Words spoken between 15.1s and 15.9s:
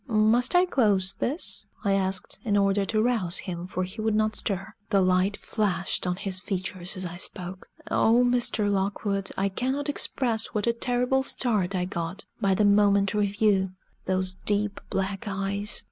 eyes!